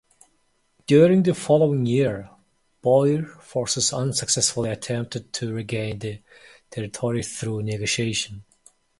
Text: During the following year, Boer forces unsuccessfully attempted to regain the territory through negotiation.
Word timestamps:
During 0.87 1.21
the 1.21 1.35
following 1.35 1.85
year, 1.85 2.31
Boer 2.81 3.21
forces 3.23 3.93
unsuccessfully 3.93 4.71
attempted 4.71 5.31
to 5.33 5.53
regain 5.53 5.99
the 5.99 6.23
territory 6.71 7.21
through 7.21 7.61
negotiation. 7.61 8.43